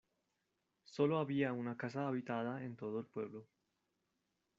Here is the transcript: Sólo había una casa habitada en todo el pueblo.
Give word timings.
Sólo 0.85 1.19
había 1.19 1.53
una 1.53 1.77
casa 1.77 2.07
habitada 2.07 2.63
en 2.63 2.75
todo 2.75 3.01
el 3.01 3.05
pueblo. 3.05 3.45